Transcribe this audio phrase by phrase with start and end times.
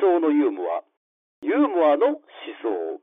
[0.00, 0.82] 想のユーモア。
[1.42, 2.18] ユーモアの思
[2.62, 3.00] 想。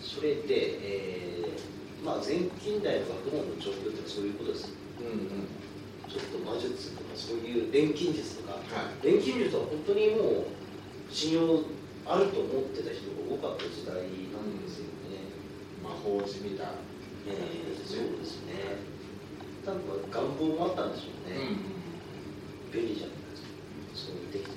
[0.00, 4.72] それで、えーまあ、前近代の学問の状況ってそういうことです。
[5.00, 5.10] うんう
[5.44, 5.47] ん
[6.68, 8.60] 術とかそういう錬金術とかは
[9.02, 9.06] い。
[9.06, 10.46] 錬金術は本当にもう
[11.10, 11.64] 信用
[12.06, 15.28] あると思ってた人が多かった時代なんですよね、
[15.82, 16.72] 魔法じみた。
[17.26, 18.52] えーそうですね。
[19.64, 21.36] 多分願望もあったんでしょうね、
[22.72, 23.48] 便利じゃないですか。
[23.94, 24.50] そうできて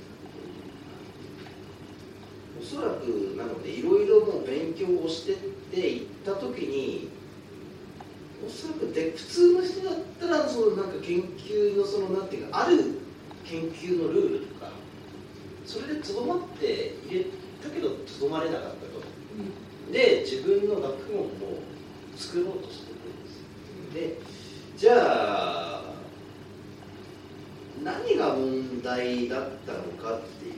[2.61, 7.10] おそらくなのでいろいろもう勉強をしてっていった時にお
[8.51, 12.99] そらくで普通の人だったらそのなんか研究のそのなんていうかある
[13.45, 14.71] 研究のルールとか
[15.65, 17.25] それでとどまって入れ
[17.63, 19.01] たけどとどまれなかったと。
[19.91, 21.29] で自分の学問も
[22.15, 24.25] 作ろうとしてくるんです。
[24.25, 25.93] でじゃあ
[27.83, 30.53] 何が問題だったのかっていう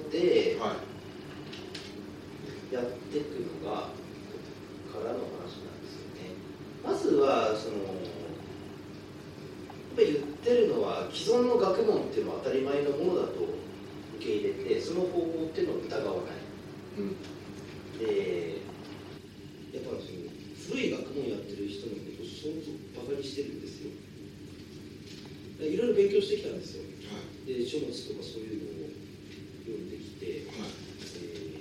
[0.02, 0.92] とではい。
[2.72, 3.26] やっていく
[3.62, 6.32] のがからの話なんですよね
[6.84, 7.92] まずはそのや
[9.92, 13.40] っぱり言ってるのは既存の学問っていうのは当たり前のものだと
[14.16, 16.42] 受け入れてその方法っていうのを疑わない。
[16.98, 17.16] うん。
[17.98, 18.62] で
[19.72, 20.26] やっぱその
[20.68, 23.90] 古い学問やってる人のことを相当バカにしてるんですよ。
[25.60, 26.82] いろいろ勉強してきたんですよ。
[27.46, 28.90] で書物とかそういうのを
[29.62, 30.70] 読んできて、はい。
[31.22, 31.52] えー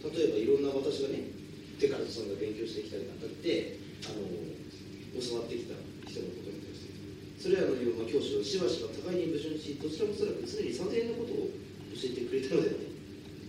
[0.00, 1.29] 例えばいろんな私がね
[2.30, 4.30] が勉強してきたりなんかってあの
[5.18, 5.74] 教わってきた
[6.06, 6.94] 人のことに対して。
[7.40, 11.50] それらのような教師はしばしば互いに矛盾しどちらもおそらく常に三千円のことを
[11.96, 12.90] 教えてくれたのではない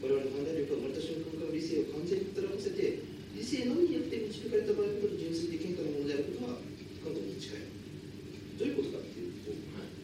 [0.01, 3.03] 我々の判断力は生まれた瞬間から理性を完全に働かせて
[3.35, 6.63] 理性のみによって導かれた場合ほど純粋で健康なものであることは
[7.03, 7.67] 不可能に近い
[8.57, 10.01] どういうことかっていうと、はい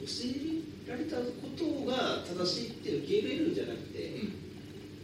[0.00, 4.16] 教えられたことが正しいって受け入れるんじゃなくて、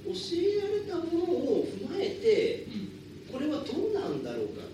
[0.09, 2.65] 教えられたものを踏まえて
[3.31, 4.65] これはどうなんだろうか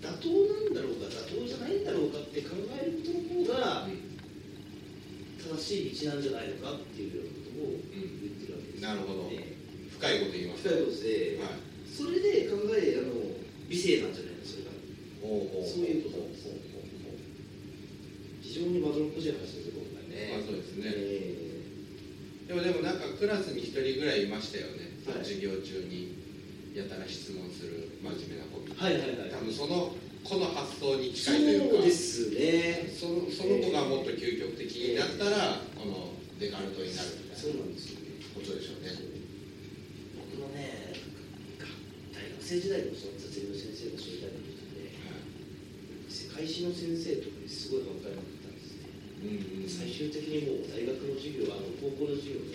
[0.00, 3.88] 妥当なんだろうか妥当じゃないんだろうかって考えることの方が
[5.36, 9.58] 正しい道なんじゃないのかっていうようなことを言ってるわけです、なるほどね
[9.98, 13.10] 深いこと言います深いことで、はいそれで考えあの
[13.66, 16.48] 理性なんじゃないのそれがほうほうそういうことなんです
[18.40, 20.88] 非常にまどろっこしい話ですよ今回ね、まあそうですね。
[20.88, 25.24] えでもでもなんかクラスに一人ぐらいいましたよね、はい。
[25.24, 26.16] 授業中に
[26.72, 29.28] やたら質問する真面目な子みーたいはいはいはい。
[29.28, 29.92] な多分その
[30.24, 31.84] 子の発想にそ近いというか。
[31.84, 32.88] うですね。
[32.88, 38.24] そのその子がもっと究極的になったら、このデカルトになるみたいなそうなんですよね。
[38.32, 38.96] ことでしょうね。
[40.16, 40.96] 僕のね
[42.16, 44.57] 大学生時代のその雑技の先生がそういうタイプの
[46.44, 48.94] 人で世界史の先生とかにすごいってたんですね。
[49.22, 49.68] うんうん。
[49.68, 52.54] 最終的にもう大学の授業あの高校の授業の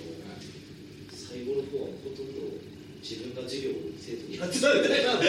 [1.11, 2.63] 最後の方はほとんど
[3.03, 5.19] 自分が授業を生徒にやってたみたいな。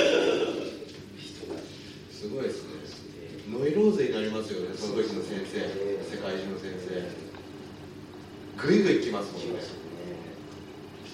[1.18, 1.58] 人が
[2.12, 3.50] すごいですね。
[3.50, 4.76] ノイローゼになりますよね。
[4.76, 5.58] その時の先生。
[6.06, 7.02] 世界中の先生。
[8.54, 9.58] ぐいぐい来ますもんね。
[9.58, 9.64] ね。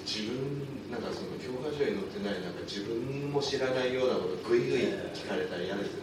[0.05, 4.81] 自分なんかその教科書に載ってないなんか自分も知らないようなことぐいぐい
[5.15, 6.00] 聞かれたら嫌ですよ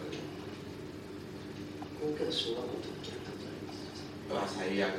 [2.18, 3.86] ね高校の小学校の時やったことあります。
[4.26, 4.90] うわ最悪。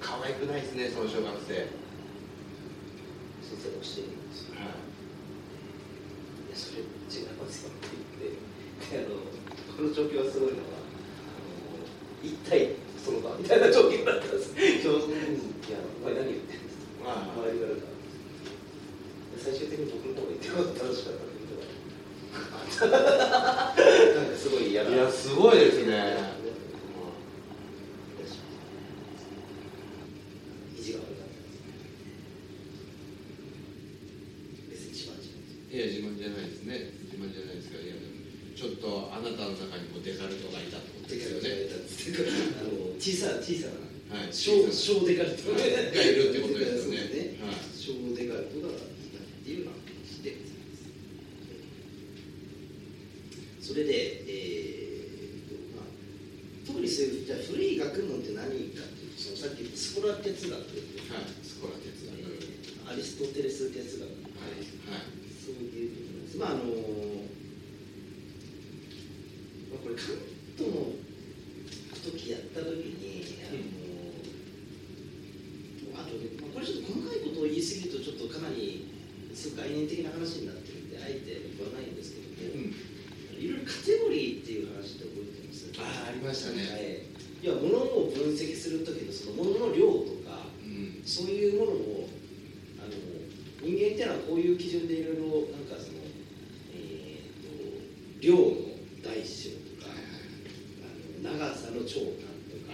[0.00, 1.70] 可愛くないですねその小学生。
[3.44, 4.66] 先生が教えるんですよい。
[6.50, 8.42] やそれ違いますよって言って。
[8.90, 9.22] であの
[9.78, 10.90] この状況はすごいのはあ
[11.38, 11.86] の
[12.22, 14.54] 一体その場みたいな状況だったんです。
[14.82, 17.78] 教授に「いやお前何言ってんです」まあ周りから。
[17.78, 17.84] で
[19.38, 21.34] 最終的に僕の方が言ってることが正しかったんか
[22.70, 22.86] すご
[24.74, 26.34] い嫌ないやすごいですね。
[35.70, 36.90] いいや自慢じゃないですね。
[37.06, 38.14] 自慢じゃないですいやでも
[38.54, 41.50] ちょっとあなたの中にもデカルトがいたってことですよね。
[42.58, 43.70] あの小さな小さ
[44.10, 44.32] なはい。
[44.32, 45.50] 小小デカルト。
[45.50, 45.70] はい。
[45.70, 50.54] がいるってことですよねそうねはい小デカルトがいたっていうような話で
[53.64, 55.86] それで、えーとまあ、
[56.66, 58.44] 特にそういうじゃあ古い学問って何
[58.76, 62.12] かっていうとそのさっき言ったスコラ哲学はいスコラ哲学
[62.84, 64.60] アリストテレス哲学はい
[64.92, 65.08] はい
[65.40, 66.36] そういうことなんです。
[66.36, 66.64] まああの
[69.72, 70.12] まあ、これ関
[70.60, 70.92] 東の
[72.04, 73.56] 時やった時にあ
[75.96, 78.92] のあとね、まあ、これちょっと細かいことを言い過ぎるとちょっとかなり
[79.32, 82.68] すごく概念的な話になってるんであえて言わないんですけども、
[83.40, 92.08] いろいろカテゴリーっていう話って覚えてますああありましたね、はい、いや物を分析する時のその物の量とかうんそういうものを
[92.78, 92.94] あの
[93.60, 96.00] 人間っていうのはこういう基準でいろいろなんかその、
[96.72, 97.84] えー、と
[98.24, 98.40] 量の
[99.04, 102.72] 大小とかあの長さの長短とか、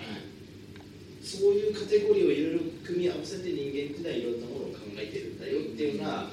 [1.23, 6.31] そういうカテゴリーをいろいろ組み合わせて人間っていうのはいろんなものを考えてるんだよっていうのは、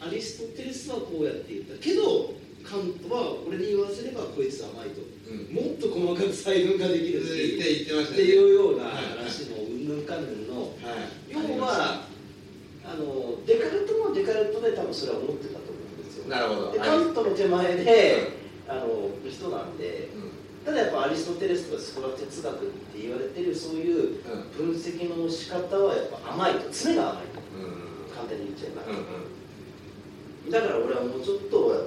[0.00, 5.54] アリストテレスはこうやって言ったけどカントは俺に言わせればこいつ甘いと、うん。
[5.54, 8.22] もっと細かく細分化できるし、言って言ってましたね。
[8.22, 11.30] っていうようなはい話のうんぬんかんぬんのはい。
[11.30, 12.06] 要は
[12.84, 16.28] あのデカルトもデカルトで多分それは思ってたと思うんですよ。
[16.28, 16.72] なるほど。
[16.72, 18.31] でカントの手前で
[20.64, 22.58] ただやっぱアリストテレスとかスコラ哲学っ
[22.94, 24.22] て言われてるそういう
[24.56, 27.40] 分析の仕方はやっぱ甘いと詰めが甘いと。
[27.56, 28.14] うん。
[28.14, 28.98] 簡単に言っちゃえば、うん
[30.46, 30.50] うん。
[30.50, 31.82] だから俺はもうちょっとやっ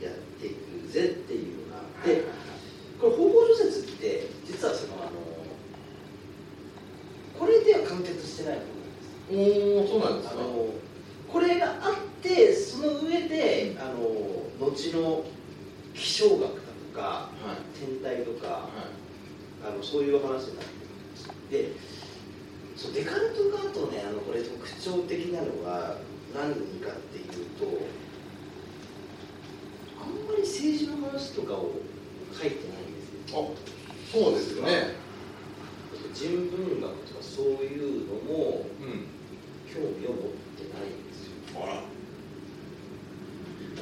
[0.00, 2.24] りやっていくぜっていうのがあって
[3.00, 5.12] これ方法除説って実はそのあの
[7.38, 8.58] これでは完結してない
[9.30, 10.40] おおそうなんですか？
[11.32, 14.00] これがあってその上であの
[14.58, 15.24] 後の
[15.94, 16.54] 気象学だと
[16.98, 17.37] かはい
[17.78, 18.98] 天体とかはい。
[19.66, 20.66] あのそういう話になっ
[21.50, 21.72] てで
[22.76, 25.96] そうデカルトがあとねあのこれ特徴的なのが
[26.32, 27.66] 何かっていうと
[30.00, 31.72] あんまり政治の話とかを
[32.32, 33.50] 書いてないんですよ。
[33.50, 33.68] あ
[34.12, 34.94] そうですよね。
[36.14, 39.18] 人文学とかそういうのもうん。
[39.68, 40.20] 興味を持っ
[40.56, 41.62] てないんですよ。
[41.62, 41.74] あら。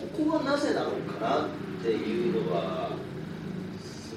[0.01, 1.49] ここはなぜなのかなっ
[1.83, 2.91] ていうのは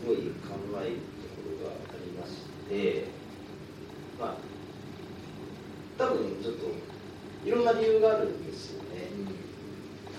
[0.10, 2.32] すごい考えるところがありまし
[2.68, 3.06] て
[4.20, 4.38] まあ
[6.00, 6.66] 多分ちょっと
[7.46, 9.12] いろんな理由があるんですよね。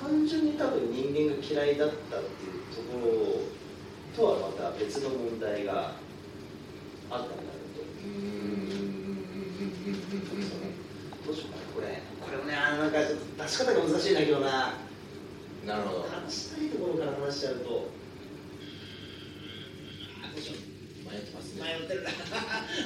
[0.01, 2.99] 単純に多分人間が嫌いだったっていうとこ
[4.17, 5.97] ろとはまた別の問題が
[7.11, 7.83] あったんだろうと。
[11.27, 14.75] どうしようかなこれこれもねなんかちょっと出し方が難しいんだけどな。
[15.65, 16.03] うんなるほど。
[16.09, 17.91] 話したいところから話しちゃうと
[20.41, 22.11] あどうしよう迷ってますね迷ってるな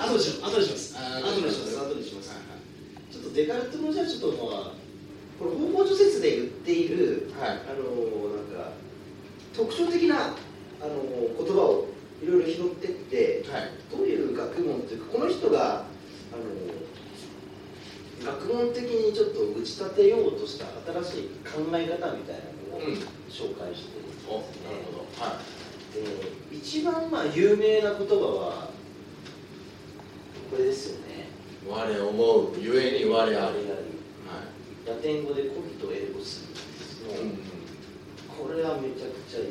[0.04, 4.84] 後でしよう後でしますあ後でします後でしますはいはいちょっとデカルトのじゃあちょっとまあ
[5.38, 8.72] これ方法除説で言っているはいあのなんか
[9.54, 10.98] 特徴的なあの
[11.38, 11.86] 言葉を
[12.22, 15.86] いろいろ拾ってってはいどういう学問というかこの人が
[16.32, 16.42] あの
[18.24, 20.66] 学問的にちょっと打ち立てようとした
[21.04, 22.80] 新しい考え方みたいなのを
[23.28, 25.24] 紹介してお、なるほど。
[25.24, 25.63] はい。
[25.94, 28.68] で一番まあ有名な言葉は
[30.50, 31.26] これですよね。
[31.64, 33.36] い我思うゆえに我あり。
[33.38, 33.54] はい。
[34.86, 36.44] ラテン語でコギとエルゴス
[37.08, 37.38] の、うん
[38.34, 39.46] これはめちゃくちゃ有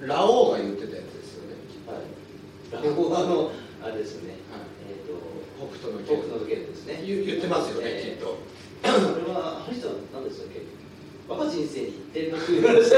[0.00, 0.14] 名な。
[0.14, 1.56] ラオウが言ってたやつですよね。
[1.86, 2.84] はい。
[2.84, 3.52] ラゴあの
[3.84, 4.40] あれですよね。
[4.50, 4.66] はい。
[4.88, 5.14] えっ、と
[5.60, 7.02] 北斗の北斗の拳ですね。
[7.06, 8.18] 言言ってますよね、えー。
[8.18, 8.52] きっと。
[8.82, 10.66] これはあの人は何でしたっけ
[11.28, 12.88] 我が人生に一点の空言われた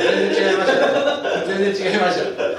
[0.00, 2.55] 全然違いました全然違いました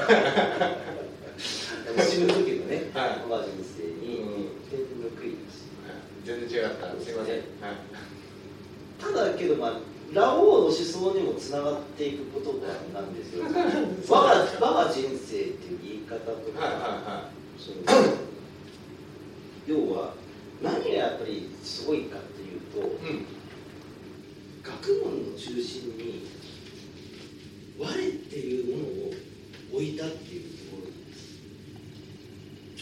[1.99, 3.29] 死ぬ時のね、はい。
[3.29, 5.37] 我が人生に一点の悔い。
[6.23, 6.87] 全然違った。
[7.03, 7.35] すいません。
[7.35, 7.43] はい。
[8.99, 9.79] ただけどまあ
[10.13, 12.51] ラオウの思想にもつながっていく言葉
[12.93, 13.45] なんですよ。
[13.45, 16.73] 我が我が人生っていう言い方とか、はい。
[16.73, 18.17] はその。
[19.67, 20.13] 要は
[20.61, 23.25] 何がやっぱりすごいかっていうとうん。
[24.63, 26.27] 学問の中心に
[27.79, 29.26] 我っていうものを
[29.71, 31.41] 置いたっていうところです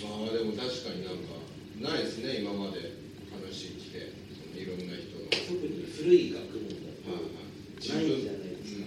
[0.03, 3.05] ああでも確かになんかないですね今まで。
[3.35, 4.13] 話聞いて。
[4.35, 7.21] そのいろんな人の特に古い学問だはい
[7.79, 8.81] とないんじゃないですか、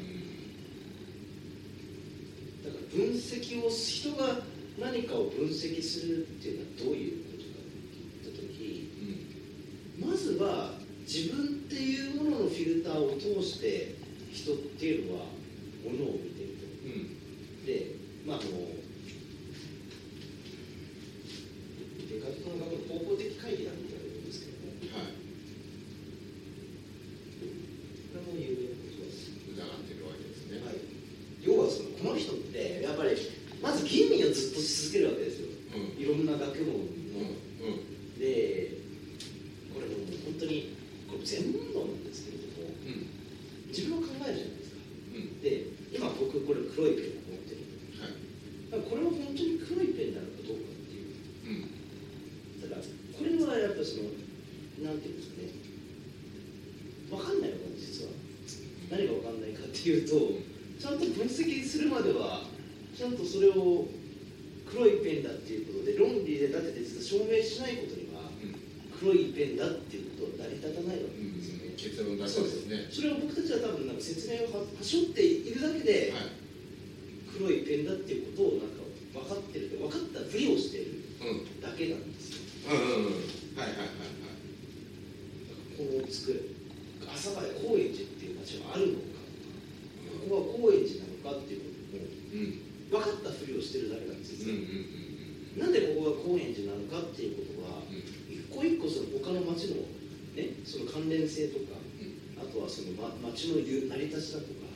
[2.64, 4.43] だから分析を人が
[4.78, 8.90] 何かを分析するっていうのはどういうことかって言った時
[10.00, 13.95] うんうんまずは自分っていうもののフィルターを通して
[14.33, 15.26] 人っていうのは
[15.85, 17.95] ものを見ているとうんで
[18.28, 18.50] まああの
[22.08, 25.16] デカルトの学の方法的会議なんて言われるんですけどもはい
[28.12, 30.80] これも有名なことです疑ってるわけですねはい、
[31.44, 33.16] 要はそのこの人ってやっぱり
[33.62, 37.32] まず吟味をずっとし続けるわけですようんいろんな学問うんの、
[37.64, 38.75] うんで
[39.73, 40.75] これもう本当に
[41.06, 43.06] これ全問論なんですけれどもうん
[43.70, 44.82] 自分を考えるじゃないですか
[45.14, 47.62] うんで今僕これ黒いペンを持ってる
[48.02, 48.18] はい
[48.75, 50.78] だからこれは本当に黒いペンなのかどうか
[54.82, 55.49] なんていうんですかね
[57.11, 58.12] 分かんないのかな実は
[58.90, 60.14] 何が分かんないかっていうと
[60.78, 62.42] ちゃんと分析するまでは
[62.97, 63.87] ちゃんとそれを
[64.68, 68.30] 黒いペンだっていうことで論理で立てて実は証明しないことには
[68.99, 71.38] 黒いペンだっていうことは成り立たないわけうん。
[71.38, 76.38] ですよね、結論出そうですねそれを僕たちは多分なんか説明をははしょっているだけで、はい
[77.38, 78.83] 黒いペンだっていうことをなんか
[79.14, 82.42] 分かってる分かったふりをしているうんだけなんですよ。
[82.66, 82.78] うん。
[82.78, 83.07] うん。
[83.07, 83.12] うん。
[83.54, 84.09] はいはいはい
[85.78, 86.35] この机
[87.07, 87.78] 阿佐ヶ谷高
[88.57, 89.21] はあるのか
[90.25, 98.00] ここは高円寺なのかっていうこともはいうん分かったふりをしてるだけなんですよ、うなんでここが高円寺なのかっていうことはうん
[98.33, 99.85] 一個一個その他の町の
[100.33, 102.19] ねその関連性とかうん。
[102.40, 104.69] あとはその、ま、町の成り立ちだとか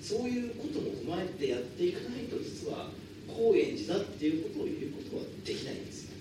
[0.00, 2.90] そういうことも踏まえてやっていかないと実は
[3.26, 6.04] 高円寺だっていうことを言うことはできないんです。
[6.04, 6.12] よ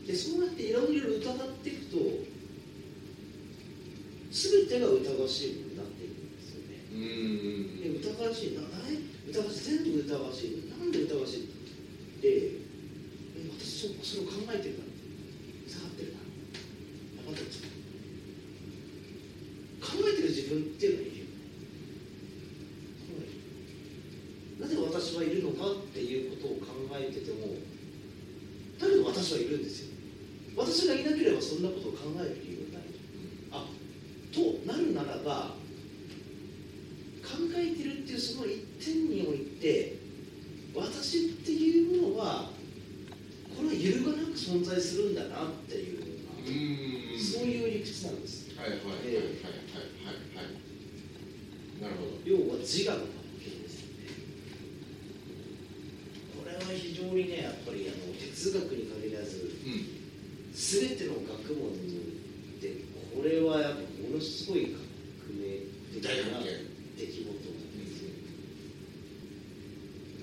[0.00, 0.06] うん。
[0.06, 1.98] でそうやっていろいろ疑っていくと
[4.44, 6.84] 全てが疑わしいものになっていくんですよね。
[6.92, 7.06] うんう
[7.72, 9.00] んで疑わしいなえ
[9.32, 11.48] 疑わしい全部疑わしいなんで疑わしい
[12.20, 14.84] でえ私そそれを考えてるな
[15.68, 17.40] 下がってるなあまた
[19.84, 21.24] 考えてる自分っていうのがいるよ
[24.60, 27.56] なぜ私はいるのかっていうことを考えてても
[28.78, 29.94] だけど私はいるんですよ。
[30.56, 32.63] 私がいなければそんなことを考える理由
[34.66, 35.54] なるならば
[37.22, 39.96] 考えてるっていうその一点において
[40.74, 42.50] 私っていうものは
[43.56, 45.44] これは揺るがなく存在するんだな。
[45.46, 46.50] っていうようう
[47.14, 49.22] な、んそういう理屈なんですはいはいはいはいはいはい
[50.36, 50.64] はい
[51.80, 54.10] なるほど要は自我の関係ですよね
[56.36, 60.04] これは非常にねやっぱりあの哲学に限らずうん
[60.52, 64.76] 全ての学問にでこれはやっぱものすごい
[65.24, 65.64] 革命
[65.94, 66.40] 的な
[66.96, 67.24] 出来事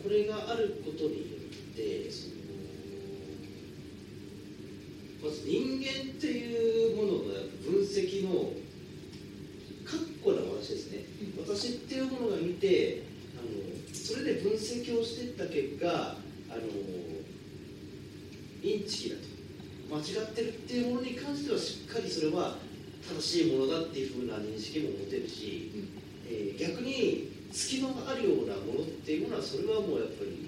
[0.03, 2.35] これがあることによってその
[5.23, 7.19] まず人間っていうものの
[7.63, 8.53] 分析の
[9.85, 10.99] 確固な話ですね、
[11.37, 13.03] 私っていうものが見て
[13.37, 13.49] あの
[13.93, 16.15] それで分析をしていった結果
[16.49, 16.61] あの
[18.63, 19.31] インチキだと。
[19.91, 22.55] 間違ってるっていうものに関してはしっかりそれは
[23.01, 25.71] 正しいものだっていうふうな認識も持てるし、
[26.29, 30.47] えー逆に隙間があるようなものっていうものはそれはもうやっぱり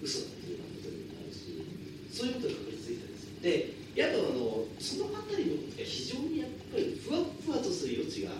[0.00, 1.60] 嘘だっていうようなことになるし
[2.08, 3.24] そういうことが確立できたんです。
[3.28, 8.32] よでやっとあのそのあたりのことが非常にやっぱりふわっふわとする余地が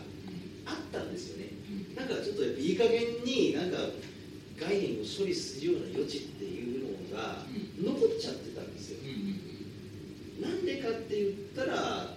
[0.64, 1.52] あったんですよね。
[1.92, 3.76] なんかちょっとやっぱいい加減になんか
[4.56, 7.44] 概念を処理するような余地っていうのが
[7.76, 9.04] 残っちゃってたんですよ。
[9.04, 9.36] うん。
[10.40, 10.48] うん。
[10.48, 12.09] なんでかって言ったら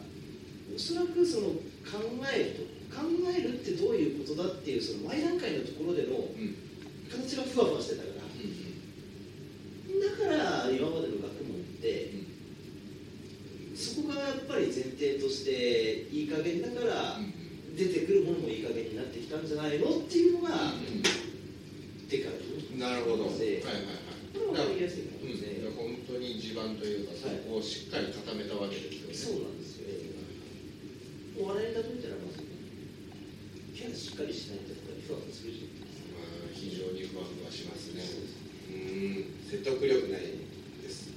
[0.76, 1.48] おそらくその
[1.84, 2.02] 考
[2.34, 3.04] えると考
[3.36, 6.56] えるってどういうことだっていうその前段階のところでのうん。
[7.14, 8.26] 形がふわふわしてたからだ
[10.18, 12.10] から今までの学問って
[13.76, 17.18] そこがやっぱり前提としていい加減だから
[17.78, 20.74] 出てくるものもいい加減になってきたんじゃないのっていうのが
[22.10, 23.44] デカルトなるほどはいはい
[24.34, 29.14] でこれは分かりやすいかうん、らですね、本当に地盤というか、そこをしっかり固めたわけですよね。
[29.14, 29.94] そうなんですよね
[31.38, 32.42] お笑いに例えたらまず
[33.78, 38.06] キャラしっかりしないとやっぱりふわふわするですかまあ、非常にふわふわしますね。
[38.70, 40.38] うん、説得力ない
[40.86, 41.10] です。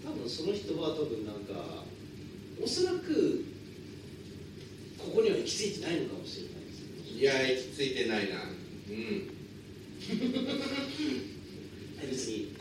[0.00, 1.84] 多分その人は多分なんか
[2.56, 3.44] おそらく
[4.96, 8.48] ここには行き着いてないのかもしれないですよねいや、行き着いてないな。
[8.48, 9.28] うん。
[12.00, 12.56] 別に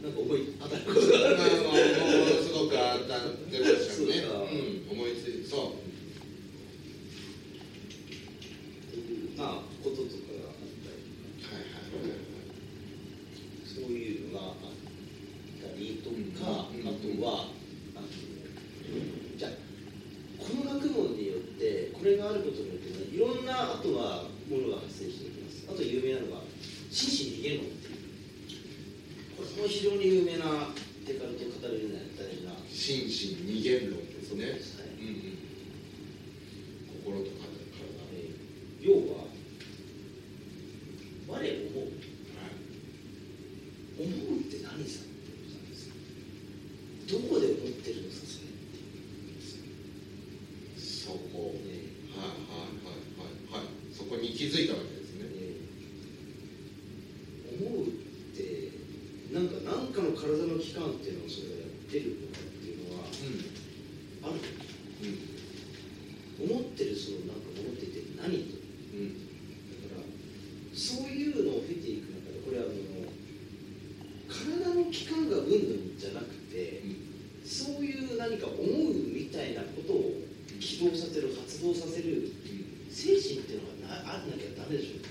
[0.00, 3.90] なんか思い当たることがあるまあ、ものすごく当たってましたよね。
[3.90, 5.84] そうかうん、思いついて、そう。
[8.94, 11.02] っていうまあこととかがあったり
[11.42, 12.34] はいはいはい
[13.66, 14.54] そういうのがあっ
[15.58, 16.86] たりとか、うん。
[16.86, 17.50] あとは
[17.96, 18.06] あの
[19.36, 19.50] じゃあ
[20.38, 26.42] この学問によってこれがあることによって、ね、いろんなあとはものが発生していきますあと有名なのが
[26.90, 27.94] 心身逃げ論っていう
[29.34, 30.70] これも非常に有名な
[31.06, 34.44] デカルトを語るような大事な心身二元論ですね。
[34.44, 34.54] はい
[35.02, 35.42] うんうん。
[37.02, 37.50] 心と体。
[38.14, 38.44] えー
[38.84, 39.24] 要は
[41.26, 41.48] 我思うはい。
[43.96, 44.04] 思
[44.36, 45.94] うって何さってことなんですよ
[47.08, 48.84] どこで思ってるのさそれってい
[50.76, 51.56] うそこ。
[51.64, 53.72] ねはいはいはいはいはい。
[53.90, 54.04] そ
[54.72, 55.28] こに気づいたわけですね。
[55.34, 55.64] えー
[57.54, 57.90] 思うっ
[58.34, 58.72] て
[59.32, 64.40] なんか何かの体の器官っていうのをそれがやってるのかっていうのある
[65.02, 69.14] うん思ってるそのなんか思ってて何とうん
[69.86, 70.10] だから
[70.74, 73.06] そういうのを経ていく中でこれはあの
[74.26, 76.82] 体の器官がうんぬんじゃなくて
[77.46, 78.66] そういう何か思う
[79.14, 80.10] みたいなことを
[80.58, 82.32] 起動させる発動させる
[82.90, 85.06] 精神っていうのがなあんなきゃダメでしょ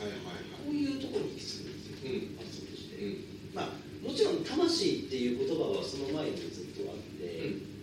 [0.00, 7.74] はいはいこういうところに行き着くんですようん発想として、うんまあもちろん魂っていう言葉はその前にずっとあって、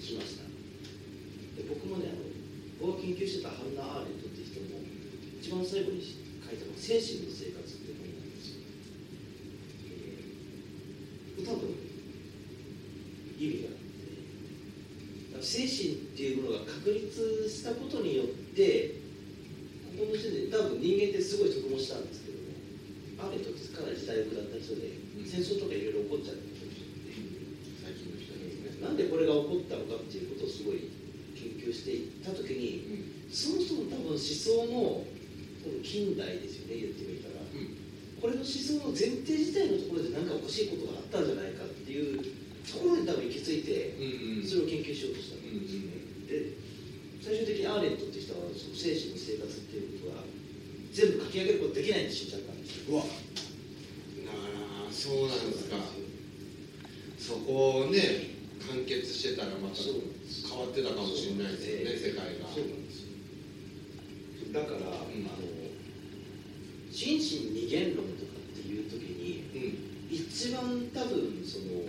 [0.00, 0.48] しました。
[1.54, 2.28] で僕もねあの
[2.80, 4.80] 僕が研究してたハンナ・アーレントって人も
[5.42, 8.62] 一番最後に書いたのが「精神の生活」って本なんですよ、
[11.36, 11.74] えー、多分
[13.38, 18.94] 意味があって精神っていうものが確立したことによって
[19.98, 22.54] ここの時点で多分人間ってすごい得もしたんですけども
[23.18, 26.56] アーレントってかなり時代を下った人でうん戦争とかいろいろ起こっちゃってる
[27.84, 28.80] 最近の人ですね。
[28.80, 30.88] なんでこれが起こったのかっていうことをすごい
[31.36, 35.04] 研究していった時にその人の多分思想の
[35.84, 37.44] 近代ですよね言ってみたら。
[38.18, 42.18] これの思想の前提自体のところで何かおかしいことがあったんじゃないかっていう
[42.66, 44.48] ところに多分行き着いてうんうん。
[44.48, 46.02] それを研究しようとしたんですよね。
[46.26, 46.58] で
[47.22, 50.24] 最終的にアーレントって人はその精神の生活っていうことは
[50.90, 52.98] 全部書き上げることできないんで死んじゃったんですよ
[55.08, 55.76] そうなんですか
[57.16, 58.36] そこをね
[58.68, 62.44] 完結してたらまた変わってたかもしれないですよね世界が。
[62.52, 64.52] そうなんですよ。
[64.52, 64.84] だから、ん。
[64.84, 65.48] あの
[66.92, 70.14] 心身二元論とかっていう時にうん。
[70.14, 71.88] 一番多分その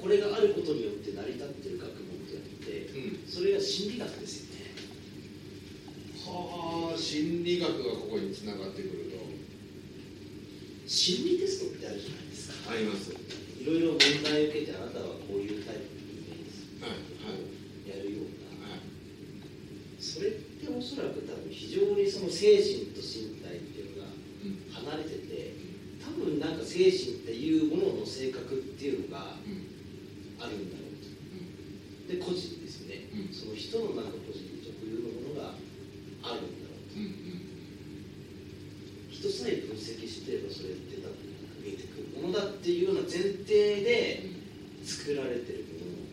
[0.00, 3.26] これがあることによって成り立ってる学問であってうん。
[3.26, 4.78] それが心理学ですよね。
[6.22, 9.13] はあ心理学がここにつながってくると
[10.86, 12.72] 心理テストってあるじゃないですか。
[12.72, 13.10] あります。
[13.12, 16.68] いろいろ問題を受けてあなたはこういうタイプの人間です。
[16.84, 17.88] はいはい。
[17.88, 18.68] やるような。
[18.68, 18.80] はい
[19.98, 25.56] それっておそらく多分非常にその精神と身体っていうのがうん離れてて
[26.04, 29.64] 多分なんか精神っていうものの性格っていうのがうん
[30.38, 35.56] あるんだろうとで個人ですよね、うんその人のなんか個人特有のものが
[36.22, 37.48] あるんだろうとうんうん
[39.08, 41.16] 人さえ分析してればそれって多分
[41.64, 44.22] 見えてくるものだっていうような前提で
[44.84, 46.04] 作られてるもの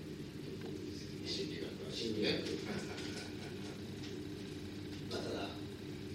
[1.28, 2.34] 心理学心理学
[5.12, 5.50] まあただ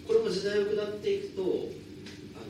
[0.06, 2.48] これも時代を下っていくとあの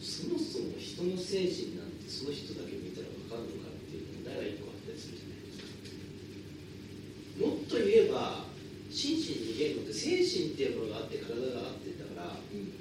[0.00, 5.58] そもそも人の精神なんてその人だけ見たら分かるのかっていう問題が一個あったりするじゃないです
[7.42, 8.46] かもっと言えば
[8.90, 12.72] 心身に言語って精神っていうものがあって体があってだからうん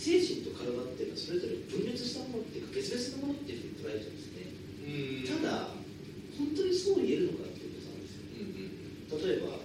[0.00, 4.48] 精神と体っていうのはそれぞれ分裂したものっていうか別々のものっていうふうに捉えちゃうんですね
[4.80, 5.76] うんただ
[6.40, 9.60] 本当にそう言えるのかっていうことなんですようんうん例えば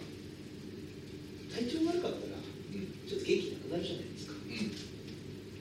[1.56, 4.72] 体調悪かったらうんちょっと元気なるじゃないですかうん。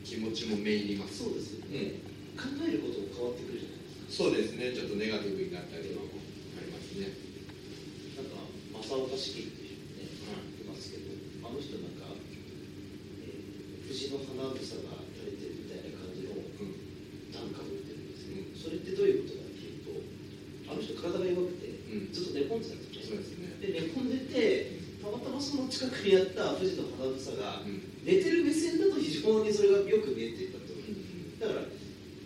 [0.04, 1.98] 気持ちもめいりますそうですよね、
[2.36, 4.70] 考えることも変わってくるじゃないですそうですね。
[4.76, 6.20] ちょっとネガティブになったりとかも
[6.54, 7.08] ありますね。
[8.14, 8.46] かなんか
[8.84, 10.06] 正岡式っていう人ね
[10.60, 11.10] いますけど
[11.42, 12.14] あの人なんか、
[13.24, 14.78] えー藤の花房が垂
[15.28, 19.90] れてるみたいな感じのうん段かぶってるんですけど、それってどういうことかっていうと
[20.68, 30.74] あの人体が弱くてうんずっと寝込んでたんですよそうですねで寝込んでてたまたまその近くにあった富士の花房がうん寝てる目線だと非常にそれがよく見えていたと
[31.40, 31.66] だから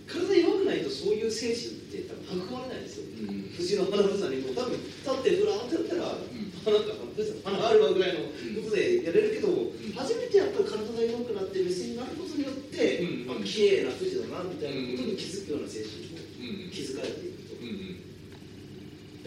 [0.06, 8.28] 体弱くないとそういう精神って多分育まれないんですようん藤の花房にも多分立ってふらーってやったら、んなんか富士の花があるわぐらいの
[8.62, 13.30] ことでやれるけど、ん初めてやっぱり体が弱くなって目線になることによって、うん。
[13.30, 16.70] あ綺麗な富士だなみたいなことに気づくような精神もうん。
[16.70, 17.58] 気づかれていくと、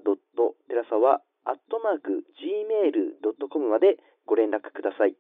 [0.67, 5.15] 寺沢アットマーク gmail.com までご連絡ください。